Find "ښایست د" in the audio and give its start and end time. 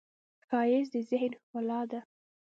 0.47-0.95